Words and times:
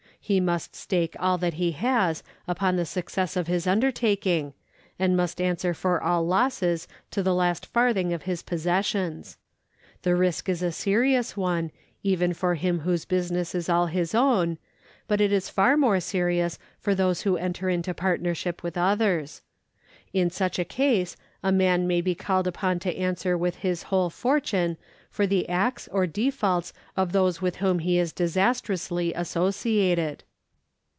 He 0.23 0.39
must 0.39 0.75
stake 0.77 1.15
all 1.19 1.37
that 1.39 1.55
he 1.55 1.71
has 1.73 2.23
upon 2.47 2.75
the 2.75 2.85
success 2.85 3.35
of 3.35 3.47
his 3.47 3.65
undertaking, 3.67 4.53
and 4.99 5.17
must 5.17 5.39
answei' 5.39 5.75
for 5.75 6.01
all 6.01 6.25
losses 6.25 6.87
to 7.09 7.21
the 7.23 7.33
last 7.33 7.65
farthing 7.65 8.13
of 8.13 8.23
his 8.23 8.43
possessions. 8.43 9.37
The 10.03 10.15
risk 10.15 10.47
is 10.47 10.61
a 10.63 10.71
serious 10.71 11.35
one 11.35 11.71
even 12.01 12.33
for 12.33 12.53
him 12.55 12.81
whose 12.81 13.03
business 13.03 13.53
is 13.53 13.67
all 13.67 13.87
his 13.87 14.15
own, 14.15 14.57
but 15.07 15.19
it 15.19 15.33
is 15.33 15.49
far 15.49 15.75
more 15.75 15.99
serious 15.99 16.59
for 16.79 16.95
those 16.95 17.23
who 17.23 17.35
enter 17.35 17.67
into 17.67 17.93
partnership 17.93 18.61
with 18.63 18.77
others. 18.77 19.41
In 20.13 20.29
such 20.29 20.59
a 20.59 20.65
case 20.65 21.17
a 21.43 21.51
man 21.51 21.87
may 21.87 21.99
be 21.99 22.13
called 22.13 22.45
upon 22.45 22.77
to 22.77 22.95
answer 22.95 23.35
with 23.35 23.55
his 23.57 23.83
whole 23.83 24.11
fortune 24.11 24.77
for 25.09 25.25
the 25.27 25.49
acts 25.49 25.89
or 25.91 26.05
defaults 26.07 26.71
of 26.95 27.11
those 27.11 27.41
with 27.41 27.55
whom 27.57 27.79
he 27.79 27.97
is 27.97 28.13
disastrously 28.13 29.11
associated. 29.13 30.23